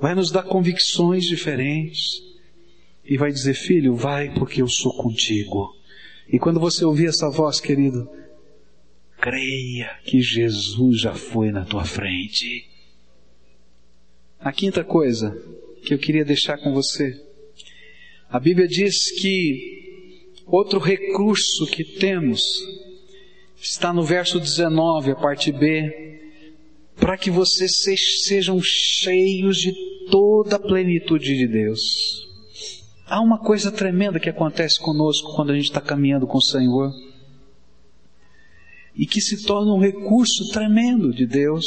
[0.00, 2.27] vai nos dar convicções diferentes
[3.08, 5.74] e vai dizer: Filho, vai porque eu sou contigo.
[6.30, 8.08] E quando você ouvir essa voz, querido,
[9.18, 12.68] creia que Jesus já foi na tua frente.
[14.38, 15.36] A quinta coisa
[15.82, 17.18] que eu queria deixar com você,
[18.28, 22.42] a Bíblia diz que outro recurso que temos
[23.60, 26.20] está no verso 19, a parte B,
[26.96, 29.72] para que vocês sejam cheios de
[30.10, 32.27] toda a plenitude de Deus.
[33.10, 36.92] Há uma coisa tremenda que acontece conosco quando a gente está caminhando com o Senhor
[38.94, 41.64] e que se torna um recurso tremendo de Deus.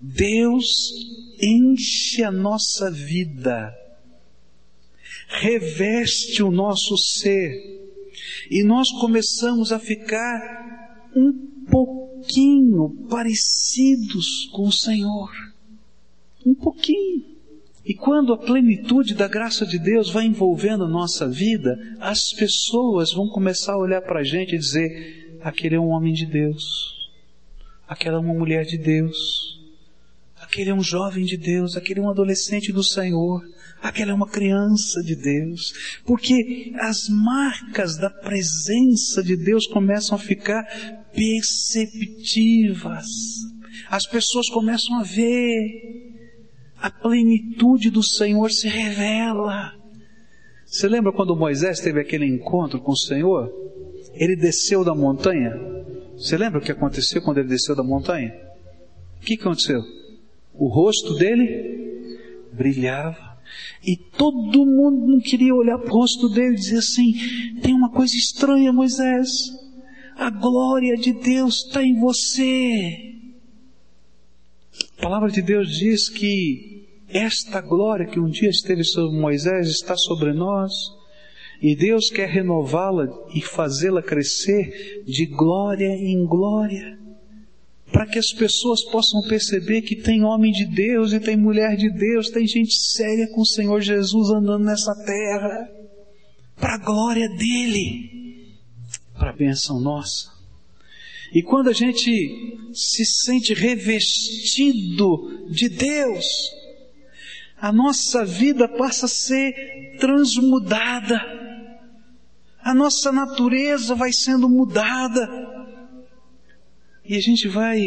[0.00, 0.64] Deus
[1.42, 3.74] enche a nossa vida,
[5.26, 7.52] reveste o nosso ser
[8.48, 11.32] e nós começamos a ficar um
[11.68, 15.30] pouquinho parecidos com o Senhor.
[16.46, 17.37] Um pouquinho.
[17.88, 23.14] E quando a plenitude da graça de Deus vai envolvendo a nossa vida, as pessoas
[23.14, 27.08] vão começar a olhar para a gente e dizer: aquele é um homem de Deus,
[27.88, 29.58] aquela é uma mulher de Deus,
[30.38, 33.42] aquele é um jovem de Deus, aquele é um adolescente do Senhor,
[33.80, 35.72] aquela é uma criança de Deus,
[36.04, 40.62] porque as marcas da presença de Deus começam a ficar
[41.14, 43.06] perceptivas,
[43.88, 46.07] as pessoas começam a ver
[46.80, 49.72] a plenitude do Senhor se revela.
[50.64, 53.50] Você lembra quando Moisés teve aquele encontro com o Senhor?
[54.14, 55.52] Ele desceu da montanha.
[56.16, 58.34] Você lembra o que aconteceu quando ele desceu da montanha?
[59.20, 59.80] O que aconteceu?
[60.54, 62.18] O rosto dele
[62.52, 63.38] brilhava.
[63.82, 67.14] E todo mundo não queria olhar para o rosto dele e dizer assim:
[67.62, 69.30] tem uma coisa estranha, Moisés.
[70.16, 73.07] A glória de Deus está em você.
[74.98, 79.96] A palavra de Deus diz que esta glória que um dia esteve sobre Moisés está
[79.96, 80.72] sobre nós,
[81.62, 86.98] e Deus quer renová-la e fazê-la crescer de glória em glória,
[87.92, 91.90] para que as pessoas possam perceber que tem homem de Deus e tem mulher de
[91.90, 95.68] Deus, tem gente séria com o Senhor Jesus andando nessa terra,
[96.56, 98.56] para a glória dele,
[99.16, 100.37] para a bênção nossa.
[101.32, 106.26] E quando a gente se sente revestido de Deus,
[107.56, 111.20] a nossa vida passa a ser transmudada,
[112.60, 115.28] a nossa natureza vai sendo mudada,
[117.04, 117.80] e a gente vai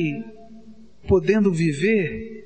[1.07, 2.41] podendo viver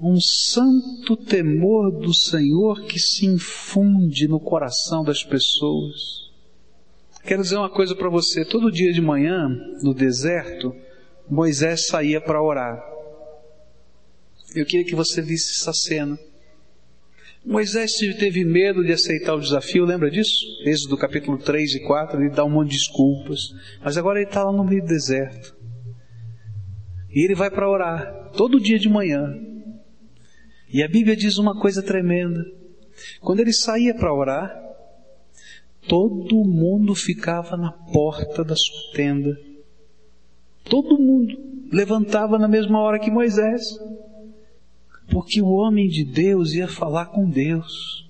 [0.00, 6.29] um santo temor do Senhor que se infunde no coração das pessoas.
[7.24, 9.48] Quero dizer uma coisa para você: todo dia de manhã,
[9.82, 10.74] no deserto,
[11.28, 12.82] Moisés saía para orar.
[14.54, 16.18] Eu queria que você visse essa cena.
[17.44, 20.44] Moisés teve medo de aceitar o desafio, lembra disso?
[20.64, 23.40] Êxodo capítulo 3 e 4, ele dá um monte de desculpas.
[23.82, 25.56] Mas agora ele está lá no meio do deserto.
[27.10, 29.24] E ele vai para orar, todo dia de manhã.
[30.72, 32.44] E a Bíblia diz uma coisa tremenda.
[33.20, 34.69] Quando ele saía para orar,
[35.90, 39.36] todo mundo ficava na porta da sua tenda.
[40.62, 41.36] Todo mundo
[41.72, 43.76] levantava na mesma hora que Moisés.
[45.10, 48.08] Porque o homem de Deus ia falar com Deus.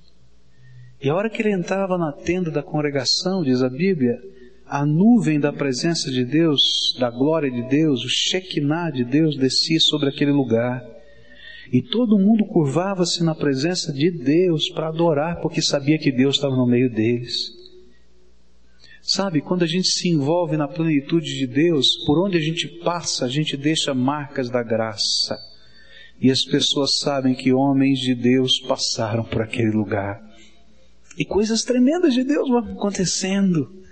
[1.01, 4.21] E a hora que ele entrava na tenda da congregação, diz a Bíblia,
[4.67, 9.81] a nuvem da presença de Deus, da glória de Deus, o Shekinah de Deus descia
[9.81, 10.85] sobre aquele lugar.
[11.73, 16.55] E todo mundo curvava-se na presença de Deus para adorar, porque sabia que Deus estava
[16.55, 17.59] no meio deles.
[19.13, 23.25] Sabe, quando a gente se envolve na plenitude de Deus, por onde a gente passa,
[23.25, 25.37] a gente deixa marcas da graça.
[26.21, 30.23] E as pessoas sabem que homens de Deus passaram por aquele lugar.
[31.19, 33.83] E coisas tremendas de Deus vão acontecendo.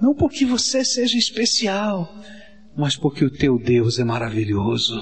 [0.00, 2.10] Não porque você seja especial,
[2.74, 4.98] mas porque o teu Deus é maravilhoso.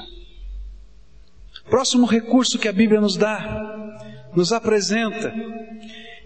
[1.71, 4.03] Próximo recurso que a Bíblia nos dá,
[4.35, 5.33] nos apresenta,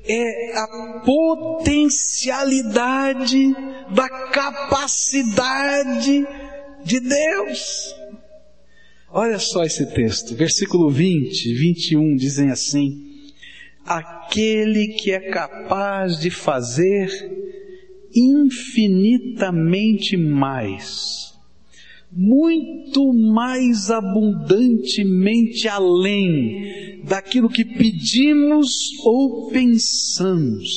[0.08, 0.66] é a
[1.04, 3.54] potencialidade
[3.94, 6.26] da capacidade
[6.84, 7.94] de Deus.
[9.10, 13.30] Olha só esse texto, versículo 20, 21 dizem assim:
[13.84, 17.08] Aquele que é capaz de fazer
[18.14, 21.25] infinitamente mais,
[22.16, 28.68] muito mais abundantemente além daquilo que pedimos
[29.04, 30.68] ou pensamos,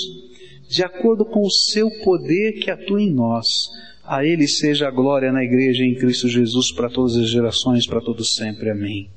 [0.69, 3.69] de acordo com o seu poder que atua em nós
[4.03, 8.01] a Ele seja a glória na igreja em Cristo Jesus para todas as gerações, para
[8.01, 8.71] todos sempre.
[8.71, 9.07] Amém.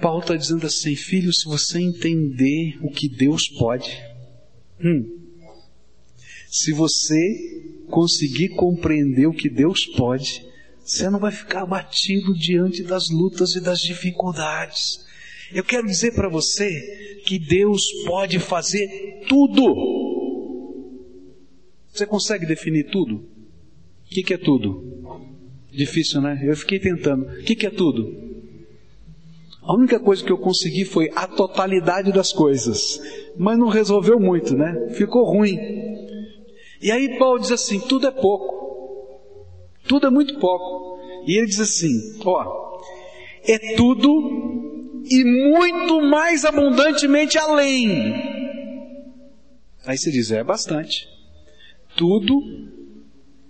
[0.00, 3.90] Paulo está dizendo assim, filho, se você entender o que Deus pode,
[4.82, 5.18] hum,
[6.50, 10.47] se você conseguir compreender o que Deus pode,
[10.88, 15.04] você não vai ficar abatido diante das lutas e das dificuldades.
[15.52, 19.74] Eu quero dizer para você que Deus pode fazer tudo.
[21.92, 23.16] Você consegue definir tudo?
[23.16, 23.24] O
[24.08, 24.82] que, que, é tudo?
[25.70, 26.40] Difícil, né?
[26.42, 27.26] Eu fiquei tentando.
[27.26, 28.10] O que, que é tudo?
[29.62, 32.98] A única coisa que eu consegui foi a totalidade das coisas.
[33.36, 34.88] Mas não resolveu muito, né?
[34.94, 35.58] Ficou ruim.
[36.80, 38.57] E aí Paulo diz assim: tudo é pouco.
[39.88, 41.00] Tudo é muito pouco.
[41.26, 42.78] E ele diz assim: ó,
[43.42, 48.14] é tudo e muito mais abundantemente além.
[49.84, 51.08] Aí você diz: é bastante.
[51.96, 52.40] Tudo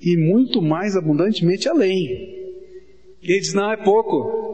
[0.01, 2.07] e muito mais abundantemente além.
[3.21, 4.47] E ele diz: não, é pouco.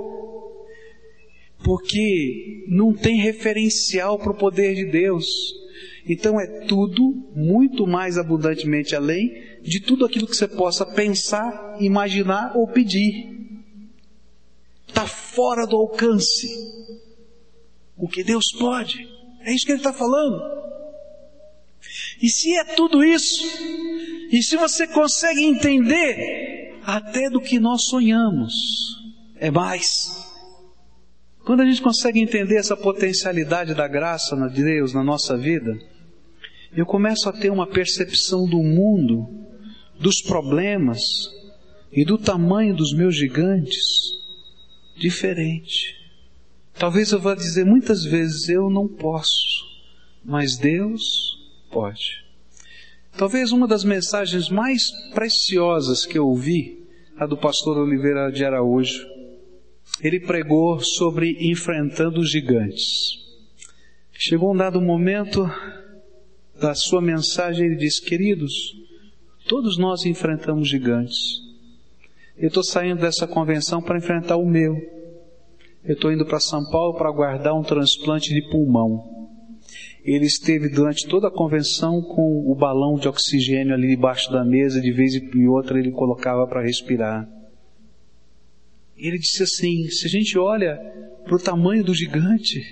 [1.63, 5.27] Porque não tem referencial para o poder de Deus.
[6.07, 9.33] Então é tudo muito mais abundantemente além
[9.65, 13.33] de tudo aquilo que você possa pensar, imaginar ou pedir.
[14.87, 16.47] Está fora do alcance.
[17.97, 19.09] O que Deus pode.
[19.41, 20.39] É isso que ele está falando.
[22.21, 23.43] E se é tudo isso,
[24.31, 28.53] e se você consegue entender até do que nós sonhamos,
[29.37, 30.23] é mais.
[31.45, 35.79] Quando a gente consegue entender essa potencialidade da graça de Deus na nossa vida,
[36.77, 39.44] eu começo a ter uma percepção do mundo,
[39.99, 41.01] dos problemas
[41.93, 43.85] e do tamanho dos meus gigantes
[44.97, 45.97] diferente.
[46.79, 49.65] Talvez eu vá dizer muitas vezes: eu não posso,
[50.25, 51.03] mas Deus
[51.71, 52.25] pode.
[53.17, 56.85] Talvez uma das mensagens mais preciosas que eu ouvi,
[57.17, 59.07] a do pastor Oliveira de Araújo.
[60.01, 63.23] Ele pregou sobre enfrentando os gigantes.
[64.13, 65.49] Chegou um dado momento
[66.61, 68.53] da sua mensagem, ele disse: Queridos,
[69.47, 71.17] todos nós enfrentamos gigantes.
[72.37, 74.75] Eu estou saindo dessa convenção para enfrentar o meu.
[75.85, 79.15] Eu estou indo para São Paulo para guardar um transplante de pulmão
[80.05, 84.79] ele esteve durante toda a convenção com o balão de oxigênio ali debaixo da mesa,
[84.79, 87.27] de vez em outra ele colocava para respirar.
[88.95, 90.77] Ele disse assim: se a gente olha
[91.25, 92.63] para o tamanho do gigante,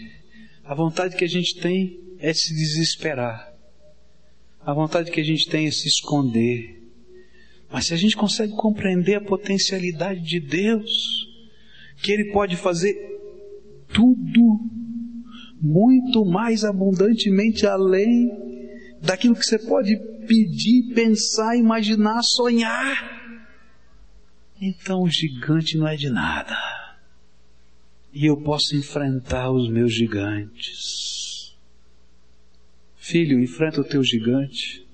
[0.62, 3.51] a vontade que a gente tem é se desesperar,
[4.64, 6.80] a vontade que a gente tem é se esconder.
[7.70, 10.90] Mas se a gente consegue compreender a potencialidade de Deus,
[12.02, 12.94] que Ele pode fazer
[13.92, 14.60] tudo
[15.60, 18.30] muito mais abundantemente além
[19.00, 19.96] daquilo que você pode
[20.26, 23.20] pedir, pensar, imaginar, sonhar.
[24.60, 26.56] Então o gigante não é de nada.
[28.12, 31.11] E eu posso enfrentar os meus gigantes.
[33.02, 34.86] Filho, enfrenta o teu gigante.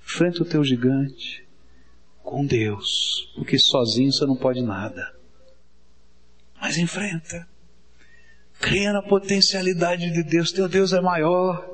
[0.00, 1.44] Enfrenta o teu gigante
[2.22, 5.12] com Deus, porque sozinho você não pode nada.
[6.60, 7.48] Mas enfrenta.
[8.60, 10.52] Creia na potencialidade de Deus.
[10.52, 11.68] Teu Deus é maior.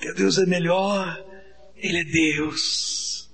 [0.00, 1.24] Teu Deus é melhor.
[1.76, 3.28] Ele é Deus.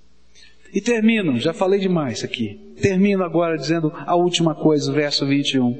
[0.73, 2.73] E termino, já falei demais aqui.
[2.81, 5.79] Termino agora dizendo a última coisa, verso 21.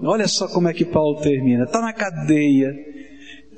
[0.00, 1.64] Olha só como é que Paulo termina.
[1.64, 2.95] Está na cadeia.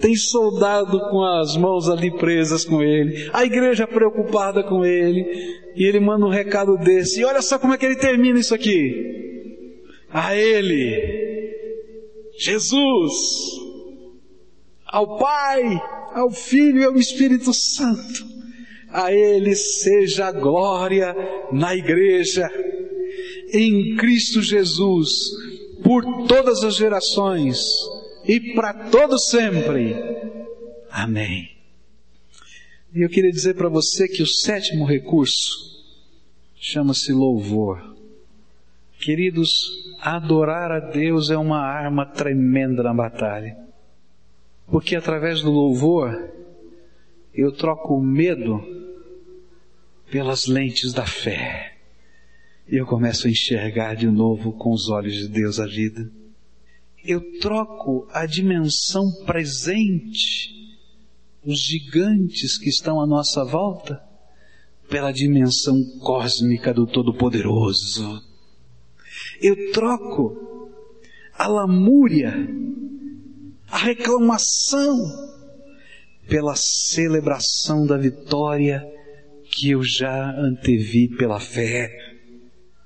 [0.01, 3.29] Tem soldado com as mãos ali presas com ele.
[3.33, 5.25] A igreja preocupada com ele.
[5.75, 7.21] E ele manda um recado desse.
[7.21, 9.17] E olha só como é que ele termina isso aqui.
[10.11, 10.97] A ele,
[12.39, 13.13] Jesus,
[14.87, 15.63] ao Pai,
[16.15, 18.27] ao Filho e ao Espírito Santo.
[18.91, 21.15] A ele seja a glória
[21.53, 22.49] na igreja,
[23.53, 25.11] em Cristo Jesus
[25.83, 27.61] por todas as gerações
[28.29, 29.97] e para todo sempre.
[30.91, 31.57] Amém.
[32.95, 35.83] E eu queria dizer para você que o sétimo recurso
[36.55, 37.97] chama-se louvor.
[39.01, 39.51] Queridos,
[40.01, 43.57] adorar a Deus é uma arma tremenda na batalha.
[44.67, 46.31] Porque através do louvor
[47.33, 48.63] eu troco o medo
[50.11, 51.77] pelas lentes da fé.
[52.71, 56.11] E eu começo a enxergar de novo com os olhos de Deus a vida.
[57.05, 60.51] Eu troco a dimensão presente,
[61.45, 64.03] os gigantes que estão à nossa volta,
[64.89, 68.23] pela dimensão cósmica do Todo-Poderoso.
[69.41, 70.71] Eu troco
[71.35, 72.35] a lamúria,
[73.71, 74.97] a reclamação,
[76.29, 78.87] pela celebração da vitória
[79.51, 81.91] que eu já antevi pela fé.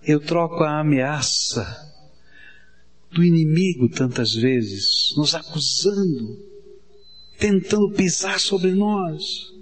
[0.04, 1.91] Eu troco a ameaça
[3.12, 6.38] do inimigo tantas vezes, nos acusando,
[7.38, 9.52] tentando pisar sobre nós,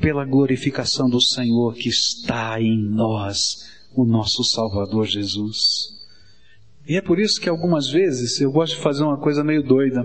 [0.00, 5.96] pela glorificação do Senhor que está em nós, o nosso Salvador Jesus.
[6.86, 10.02] E é por isso que algumas vezes eu gosto de fazer uma coisa meio doida.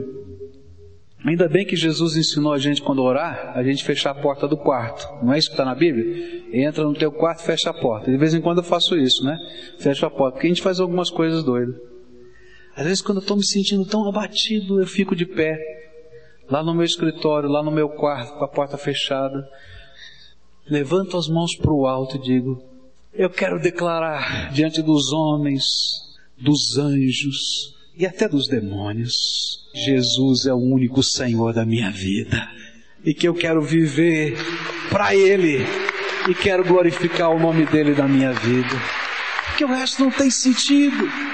[1.26, 4.58] Ainda bem que Jesus ensinou a gente quando orar, a gente fechar a porta do
[4.58, 5.08] quarto.
[5.24, 6.44] Não é isso que está na Bíblia?
[6.52, 8.12] Entra no teu quarto, fecha a porta.
[8.12, 9.38] De vez em quando eu faço isso, né?
[9.80, 11.93] Fecho a porta, porque a gente faz algumas coisas doidas.
[12.76, 15.58] Às vezes quando eu estou me sentindo tão abatido, eu fico de pé,
[16.50, 19.48] lá no meu escritório, lá no meu quarto, com a porta fechada.
[20.68, 22.64] Levanto as mãos para o alto e digo:
[23.14, 25.64] Eu quero declarar diante dos homens,
[26.38, 29.62] dos anjos, e até dos demônios.
[29.74, 32.48] Jesus é o único Senhor da minha vida
[33.04, 34.38] e que eu quero viver
[34.90, 35.66] para Ele
[36.30, 38.82] e quero glorificar o nome dele da minha vida,
[39.48, 41.33] porque o resto não tem sentido.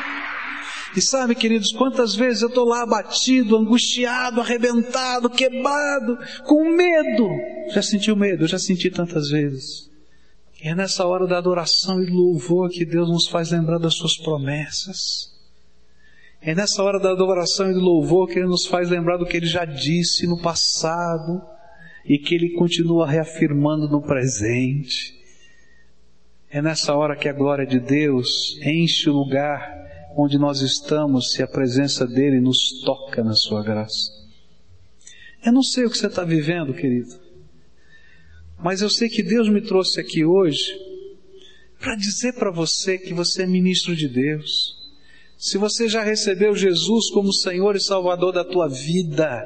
[0.96, 7.28] E sabe, queridos, quantas vezes eu estou lá abatido, angustiado, arrebentado, quebrado, com medo.
[7.72, 8.44] Já sentiu medo?
[8.44, 9.90] Eu já senti tantas vezes.
[10.62, 14.18] E é nessa hora da adoração e louvor que Deus nos faz lembrar das suas
[14.18, 15.30] promessas.
[16.42, 19.38] É nessa hora da adoração e do louvor que Ele nos faz lembrar do que
[19.38, 21.42] Ele já disse no passado
[22.04, 25.20] e que Ele continua reafirmando no presente.
[26.50, 29.89] É nessa hora que a glória de Deus enche o lugar
[30.24, 34.12] onde nós estamos se a presença dEle nos toca na Sua graça.
[35.46, 37.16] Eu não sei o que você está vivendo, querido,
[38.62, 40.78] mas eu sei que Deus me trouxe aqui hoje
[41.80, 44.80] para dizer para você que você é ministro de Deus
[45.40, 49.42] se você já recebeu Jesus como Senhor e Salvador da tua vida,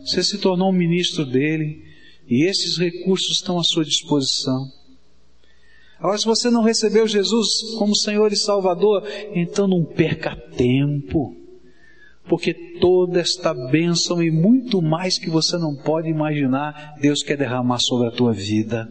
[0.00, 1.84] você se tornou um ministro dele
[2.26, 4.72] e esses recursos estão à sua disposição.
[5.98, 9.02] Agora, se você não recebeu Jesus como Senhor e Salvador,
[9.34, 11.34] então não perca tempo,
[12.28, 17.78] porque toda esta bênção e muito mais que você não pode imaginar, Deus quer derramar
[17.80, 18.88] sobre a tua vida.